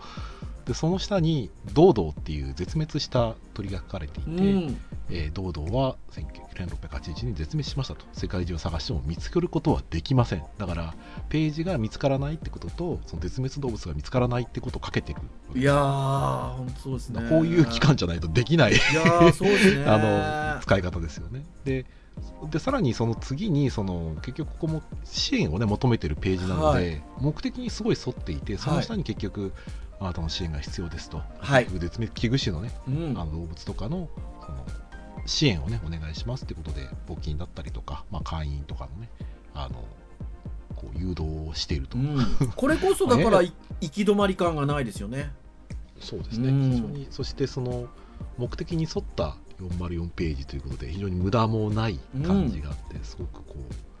[0.71, 4.33] でその下に「ドードー」っていう絶滅した鳥が書かれていて、う
[4.69, 4.77] ん。
[5.09, 8.05] えードードーは1681年に絶滅しましたと。
[8.13, 10.43] 世界中を探しても見つけることはできません。
[10.57, 10.95] だから
[11.27, 15.19] ページが見つからないってこととその絶滅動物が見つからないってことをかけてる
[15.59, 17.29] いやー本当そうですね。
[17.29, 18.73] こういう期間じゃないとできない。
[19.85, 19.97] あ
[20.55, 21.43] の使い方ですよね。
[21.65, 21.85] で
[22.49, 27.03] でさらにその次にその結局ここも支援を、ね、求めてるページなので、はい。
[27.19, 29.53] 目的にすごい沿っていてその下に結局、
[30.01, 31.67] あなたの支援が必要ですと、はい。
[31.67, 33.17] 絶滅危惧種の,、ね、うん。
[33.17, 34.09] あの動物とかの
[34.43, 34.65] その
[35.27, 39.09] 支援を、ね、お願いしますってことで募金だったりとか、まあ、会員とかのね
[39.53, 39.85] あの
[40.75, 42.17] こう誘導をしていると、うん。
[42.55, 45.31] これこそ だからい行き止まり感がないですよね。
[45.99, 46.71] そうですね、うん。
[46.71, 47.87] 非常にそしてその
[48.39, 53.91] 目的に沿った404ページということで非常に無駄もない感じがあって、すごくこう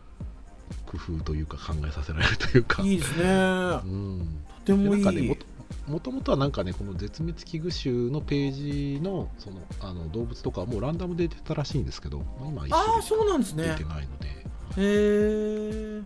[0.91, 2.81] 工夫というか考えさせられるというか。
[2.81, 3.23] いいですね。
[3.23, 4.43] うん。
[4.65, 5.37] でとてもいなんかね
[5.91, 13.63] もいともとはなんかねこの絶滅危惧種のページのそのあの動物とかはもうランダムで出てたらしいんですけど、まあ、今は一ああ種そうなんですね。
[13.65, 14.33] 類しか出てないので、へ
[14.77, 16.01] え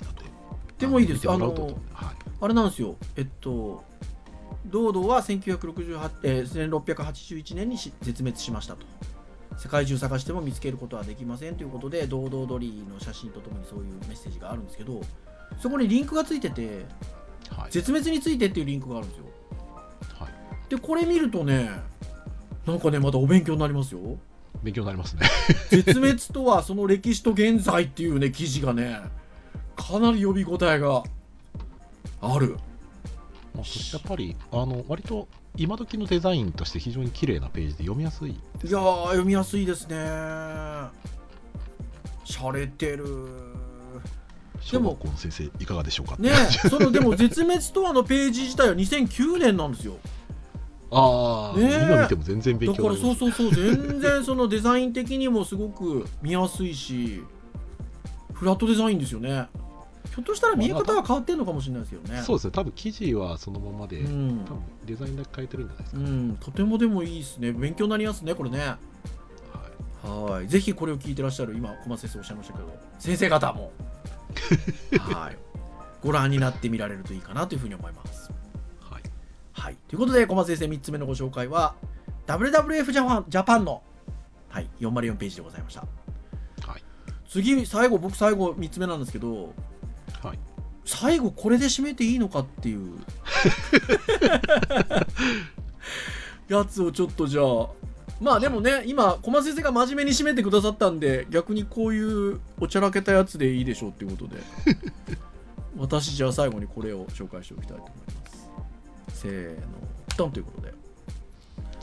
[0.00, 0.14] なの
[0.78, 1.30] でもいいです。
[1.30, 1.80] あの見てもらうと。
[1.94, 2.96] あのはい、あれなんですよ。
[3.16, 3.84] えっと
[4.66, 8.86] ドードは1968、えー、1681年にし絶滅しましたと。
[9.58, 15.00] 世界中探しても見つけることはできませんということでドードードリーの写真とともにそういうメッセージがあるんですけど
[15.60, 16.86] そこにリンクがついてて
[17.50, 17.70] はい。
[17.70, 19.24] 絶滅についてっていうリンクがあるんですよ。
[20.18, 20.30] はい、
[20.70, 21.70] でこれ見るとね
[22.66, 24.00] なんかねまたお勉強になりますよ。
[24.62, 25.22] 勉強になりますね。
[25.70, 29.00] 絶滅とはその歴史と現在っていうね記事がね
[29.76, 31.02] かなり呼び応えが
[32.20, 32.56] ある。
[33.54, 39.96] まあ、やっぱりあの割と今時のデザインとして非常に綺麗なページで読みやすいいやー読みやすいですね。
[42.24, 43.04] しゃれてる
[44.62, 49.96] 小学校の先生いかがでしょうかねえそのでも絶滅とはのページ自体は2009年なんですよ。
[50.90, 51.86] ああ、ねえ。
[51.86, 57.22] 今見ても全然勉だからそうそうそう全然そのデザイン的にもすごく見やすいし
[58.34, 59.48] フラットデザインですよね。
[60.14, 62.20] ひょっとしたら見え方は変わってんのかもしれないですけどね。
[62.22, 62.50] そうですね。
[62.52, 64.44] 多分記事はそのままで、うん。
[64.44, 67.52] 多分デザインだけ変えてるんじゃないですか、うん、とてもでもいいですね。
[67.52, 68.58] 勉強になりますねこれね。
[68.58, 68.76] は
[70.04, 70.08] い。
[70.32, 70.48] はい。
[70.48, 72.66] ぜひこれを聞いてらっしゃる今小松先生おっしゃいましたけど
[72.98, 73.72] 先生方も
[74.98, 75.36] はい。
[76.02, 78.30] ご覧になってみられるといいかなというふうに思います。
[78.80, 79.02] はい。
[79.52, 79.76] はい。
[79.88, 81.74] ということで小松先生3つ目のご紹介は
[82.26, 83.82] WWF ジャパンジャパンの、
[84.48, 85.82] はい、404ページでございました。
[86.66, 86.82] はい。
[87.28, 89.54] 次最後僕最後3つ目なんですけど
[90.22, 90.38] はい。
[90.84, 92.98] 最後これで締めていいのかっていう。
[96.48, 97.68] やつをちょっとじゃあ
[98.22, 104.40] まあでもね今小松先生が真面目に締めてくださったんで逆にこういうおちゃらけたやつでいいでしょうっていうことで。
[105.78, 107.90] 私じゃあ最後にこれを紹介しておきたいと思い
[109.08, 109.20] ます。
[109.22, 109.62] せーの
[110.16, 110.74] ドンということで。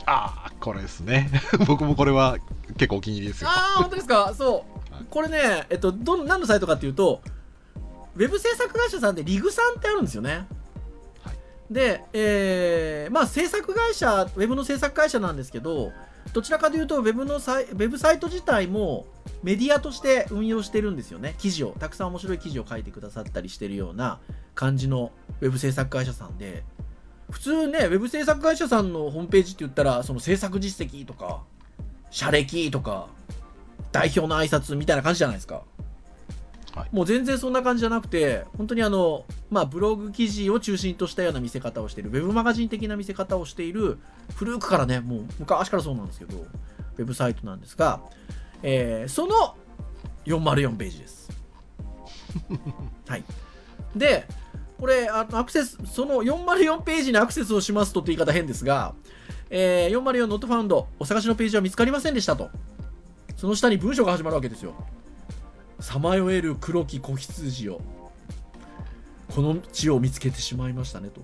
[0.06, 1.28] ああこれですね。
[1.66, 2.38] 僕もこれは
[2.76, 3.50] 結構お気に入りですよ。
[3.50, 4.32] ああ本当ですか？
[4.34, 4.94] そう。
[4.94, 5.04] はい。
[5.10, 7.20] これねえっとどん何のサイトかっていうと
[8.16, 10.46] ウェブ制作会社さんでリグさんってあるんですよね。
[11.24, 11.36] はい。
[11.70, 15.90] で、えーまあ制作会社ウェブの制作会社なんですけど
[16.32, 19.06] どちらかというとウェブのサイウェブサイト自体も
[19.42, 21.34] メディアとして運用してるんですよね。
[21.38, 24.20] 記事をたくさん面白い記事を書いてくださったりしてるような
[24.54, 26.64] 感じのウェブ制作会社さんで。
[27.30, 31.44] 普通ねウェブ制作会社さんのホームページって言ったらその制作実績とか
[32.10, 33.06] 社歴とか
[33.92, 35.62] 代表の挨拶みたいな感じじゃないですか。
[36.74, 36.88] はい。
[36.92, 43.98] もう全然そんな感じじゃなくて本当にあのまあブログ記事を中心としたような見せ方をしているウェブマガジン的な見せ方をしている
[44.34, 48.00] 古くからねもう昔からそうなんですけどウェブサイトなんですが、
[48.62, 49.56] えーその
[50.26, 51.30] 404ページです。
[53.08, 53.24] はい。
[53.96, 54.26] で
[54.78, 58.94] これあのアクセスその404ページにアクセスをしますとって言い方変ですが、
[59.50, 62.50] えー、404 not found お探しのページは見つかりませんでしたと。
[63.40, 64.74] その下に文章が始まるわけですよ
[65.80, 67.80] さまよえる黒き子羊を
[69.34, 71.20] この地を見つけてしまいましたねと。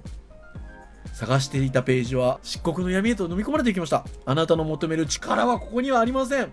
[1.13, 4.05] 探していたページは漆黒の闇へと飲み込まれていきました。
[4.25, 6.53] あなたの求める力はここにはありません。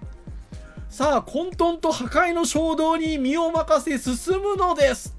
[0.89, 5.15] さあ混沌と破壊の衝動に身を任せ進むのです。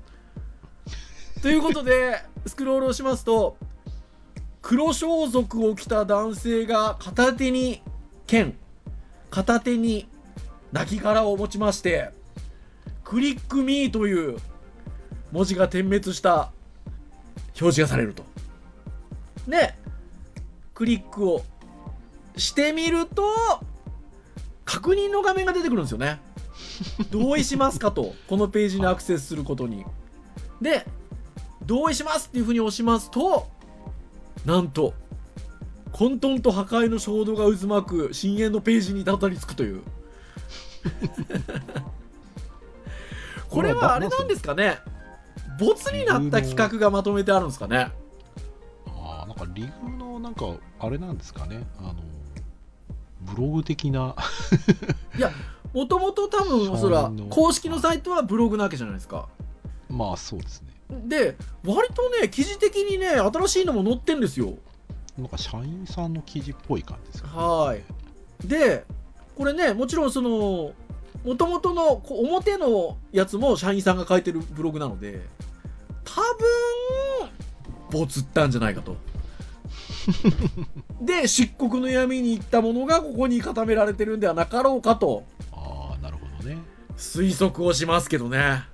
[1.43, 3.59] ということでスクロールをしますと
[4.63, 7.83] 黒装束を着た男性が片手に
[8.27, 8.57] 剣
[9.31, 10.09] 片手に
[10.73, 12.13] 亡骸を持ちまして
[13.05, 14.39] クリックミーという
[15.31, 16.51] 文字が点滅した
[17.61, 18.25] 表示がされると。
[19.47, 19.75] で、
[20.73, 21.45] クリックを
[22.37, 23.25] してみると、
[24.65, 26.21] 確認の画面が出てくるんですよね。
[27.11, 29.85] 同意しますかと、このページにアクセスすることに。
[30.61, 30.87] で、
[31.65, 33.47] 同意しますっていうふうに押しますと、
[34.45, 34.95] なんと、
[35.93, 39.83] 混沌と破壊の衝動が渦巻く深淵のページにたどり着くという。
[43.55, 44.79] これはあれなんですかね？
[45.59, 47.93] ボツになった企画がまとめてあるんですかね？
[48.87, 50.47] ああなんかリグのなんか
[50.81, 51.65] あれなんですかね？
[51.79, 51.95] あの
[53.23, 54.15] ブログ的な。
[55.73, 59.29] もともと多分そら公式のサイトはブログなわけじゃないですか。
[59.89, 60.69] まあそうですね。
[61.07, 64.55] で割とね記事的にね新しいのも載ってんですよ。
[65.19, 67.35] なんか社員さんの記事っぽい感じですかね。
[67.37, 67.83] はい。
[68.47, 68.85] で
[69.37, 70.73] これねもちろんその
[71.25, 75.23] もともとのこう表のやつも社員さんが書いてるブログなので
[76.05, 77.31] 多分
[77.91, 78.97] ボツったんじゃないかと。
[81.01, 85.25] で漆黒の闇に行ったものがここに固められてるんではなかろうかと。
[85.53, 86.59] ああなるほどね。
[86.97, 88.65] 推測をしますけどね。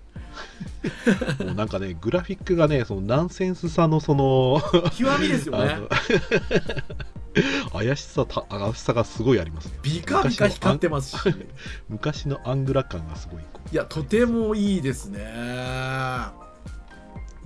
[1.45, 4.61] もうなんかねグラフィックがねそのナンセンスさのその
[4.97, 5.79] 極みですよね
[7.73, 9.79] 怪しさた怪しさがすごいありますね。
[9.83, 11.35] ビカビカ光ってますし。
[11.89, 15.21] 昔のアングラ感がすごいいやとてもいいですね。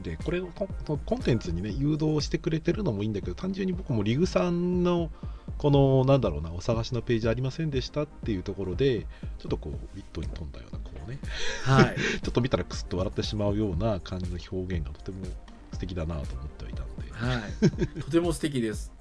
[0.03, 5.11] でこれをコンコンテンツにね誘導してくれてるのもいいんだけど単純に僕もリグさんの
[5.59, 9.07] このなんだろうなお探しのページありませんでしたっていうところで
[9.38, 11.18] ちょっとこうウィットに富んだようなこうね。
[11.62, 11.97] はい。
[12.23, 15.27] ちょっと見たらクスッと笑ってしまうような感じの表現がとても
[15.73, 17.12] 素敵だなと思ってはいたので。
[17.12, 18.93] はい、とても素敵です。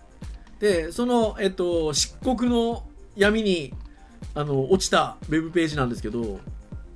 [0.63, 2.85] で、その、えっと、漆黒の
[3.17, 3.73] 闇に
[4.33, 6.39] あの落ちたウェブページなんですけど、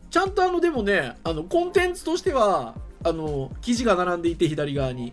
[0.09, 5.01] ちゃんとあの、でもね、あのコンテンツとしては、あの記事が並んでいて、左側に。
[5.01, 5.11] はい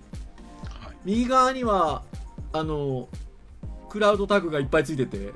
[1.05, 2.05] 右側には、
[2.53, 3.09] あの、
[3.89, 5.33] クラウドタグがいっぱいついてて、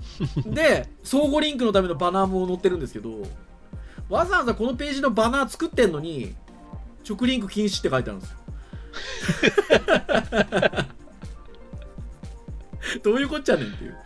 [0.48, 3.10] で、相互リンクのためのバナーも載ってるんですけど、
[4.08, 6.34] わざわざこのページのバナー作ってんのに、
[7.06, 8.38] 直リンク禁止って書いてあるんですよ。
[13.02, 13.96] どういうこっちゃねんっていう。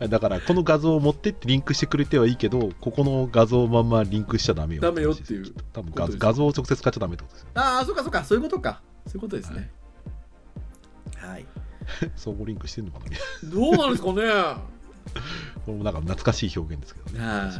[0.08, 8.82] だからこの画像を持ってってリンクしてくれてはいいけどここの画像をまんまリンクしちゃダメよダメよっていう多分画画像を直接使っちゃダメってことですよああ、そうかそうか、そういうことか。
[9.06, 9.70] そういうことですね。
[11.16, 11.46] はい。
[12.16, 13.04] 相互リンクしてんのかな
[13.44, 14.22] どうなんですかね
[15.66, 17.48] これもなんか懐かしい表現ですけどねい。
[17.48, 17.50] っ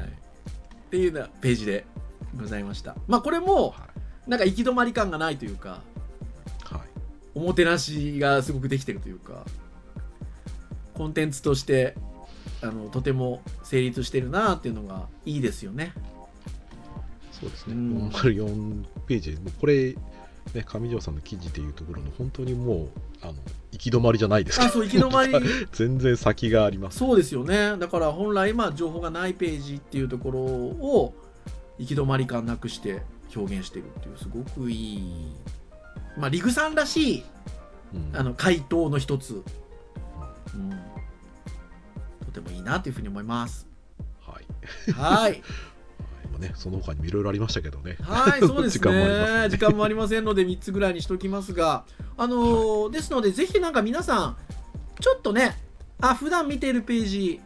[0.90, 1.86] ていうようなページで
[2.38, 3.88] ございましたまあこれもは
[4.26, 5.82] なんか行き止まり感がないというか。
[7.34, 9.44] おもてなしがすごくできてるというか
[10.94, 11.96] コンテンツとして
[12.62, 15.92] あのとても成立してるなっていうのがいいですよね。
[17.32, 17.74] そうですね。
[17.74, 18.08] うん。
[18.08, 19.94] 404ページ、もうこれ、
[20.54, 22.88] ね、上条さんの記事でいうところの、本当にもう、
[23.22, 23.34] あの
[23.72, 24.58] 行き止まりじゃないです。
[24.58, 25.34] けど、あそう行き止まり。
[25.72, 26.98] 全然先があります。
[26.98, 27.76] そうですよね。
[27.76, 31.14] だから本来まあ情報がないページっていうところを
[31.78, 33.02] 行き止まり感なくして
[33.34, 35.32] 表現してるっていうすごくいい
[36.16, 37.24] まあリグさんらしい
[37.94, 38.16] うん。
[38.16, 39.42] あの回答の一つ、
[40.54, 40.70] うん、
[42.26, 43.66] とてもいいなというふうに思います。
[44.20, 44.92] はい。
[44.92, 45.42] はい。
[46.38, 47.96] ね、その他にもいろいろありましたけどね。
[48.02, 49.46] はい、そうですね。
[49.48, 51.84] 時間もありませんので、3つぐらいにしときますが、
[52.16, 54.36] あのーですので、ぜひなんか皆さん、
[55.00, 55.56] ちょっとね、
[56.00, 57.40] あ、普段見ているページ、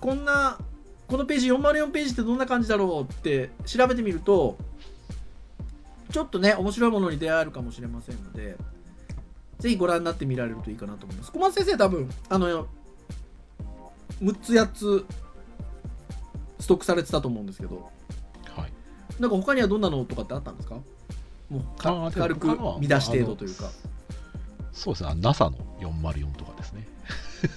[0.00, 0.58] こんな、
[1.06, 4.58] このページ、404ページってどんな感じだろうって調べてみると、
[6.14, 8.56] ちょっとね、面白いものに出会えるかもしれませんので、
[9.58, 11.32] ぜひご覧になってみられるといいかなと思います。
[11.32, 12.68] 小松先生、多分、あの、
[14.22, 15.04] 6つ、8つ、
[16.60, 17.90] ストックされてたと思うんですけど、
[18.56, 18.72] はい。
[19.18, 20.76] なんか他にはどんなのとかってあったんですか？
[21.50, 23.68] もうか軽く見出し程度というか
[24.72, 26.86] そうですね、あ NASA の404とかですね。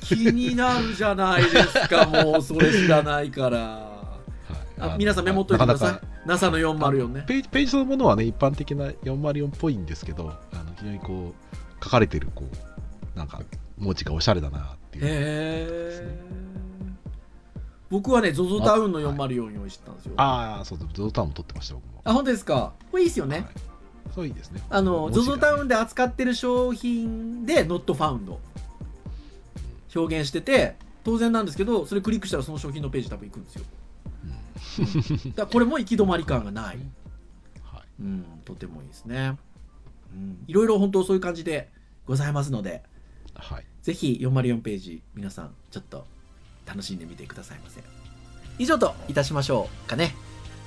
[0.02, 3.58] 気になるじゃないですかもうそれ知らないから
[4.50, 7.24] はいあ皆さんメモっといてくださいなかなか NASA の404ね。
[7.28, 12.44] ページページそのものはね、一般的な404っぽいんですけど、あの非常にこう、書かれてる、こ
[13.16, 13.42] う、なんか、
[13.78, 15.06] 文字がおしゃれだなっていう。
[15.06, 16.20] へえ。
[17.90, 20.14] 僕はね ZOZO タウンの404用意してたんですよ。
[20.18, 22.02] あああ、そう、ゾゾタウンも撮ってました、僕も。
[22.04, 22.74] 本当ですか？
[22.92, 23.48] これいいですよね、はい。
[24.14, 24.62] そういいですね。
[24.70, 28.36] あの ZOZO タウンで扱ってる商品で Not Found
[29.96, 30.76] 表現してて
[31.06, 33.64] 当然なんですけどそれクリックしたらその商品のページ多分行くんですよ。
[33.64, 33.77] うん
[35.36, 36.78] だこれも行き止まり感がない
[37.64, 37.84] はい。
[38.02, 39.38] うん、とてもいいですね。
[40.12, 41.70] うん、いろいろ本当そういう感じで
[42.06, 42.84] ございますので、
[43.36, 43.66] はい。
[43.82, 46.06] ぜひ404ページ、皆さんちょっと
[46.66, 47.82] 楽しんでみてくださいませ。
[48.60, 50.16] 以上といたしましょうかね。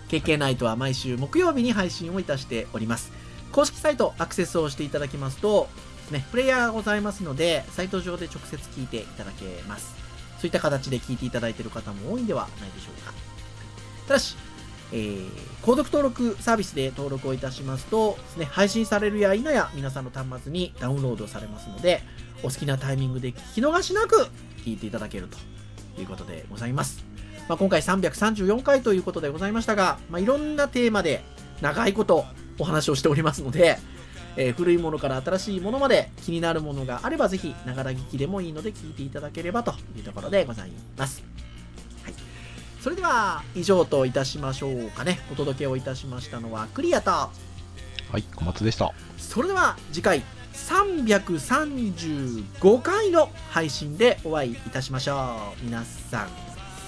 [0.08, 3.12] KK ナイトは毎週木曜日に配信をいたしております。
[3.52, 5.68] 公式サイトアクセスをしていただきますと、
[6.10, 9.94] ね、プレイヤーがございますので、サイト上で直接聞いていただけます。
[10.38, 13.12] そういった形で聞いていただいている方も多いんではないでしょうか。
[14.10, 14.36] ただし、
[14.92, 22.00] えー購読登録サービスで登録をいたしますと、ですね、配信されるや否や皆さんの端末にダウンロードされますので、
[22.42, 24.26] お好きなタイミングで聞き逃しなく
[24.64, 25.36] 聞いていただけると
[26.00, 27.04] いうことでございます。
[27.46, 31.22] まあ、今回334回ということでございましたが、まあ、いろんなテーマで
[31.60, 32.24] 長いこと
[32.58, 33.78] お話をしておりますので、
[34.36, 41.49] えー古いものから新しいものまで気になるものがあればぜひながら聞きでもいいので聞いていただければというところでございます。
[42.80, 45.18] はい、それでは以上といたしましょうかね。
[45.30, 47.30] お届けをいたしましたのはクリアと、は
[48.16, 48.92] い、小松でした。
[49.18, 50.22] それでは次回
[50.54, 55.64] 335回の配信でお会いいたしましょう。
[55.64, 56.28] 皆さん、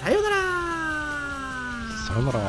[0.01, 0.35] さようなら
[2.07, 2.39] さよなら。「